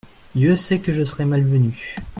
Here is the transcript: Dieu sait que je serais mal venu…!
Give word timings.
Dieu 0.33 0.55
sait 0.55 0.79
que 0.79 0.91
je 0.91 1.03
serais 1.03 1.27
mal 1.27 1.43
venu…! 1.43 1.95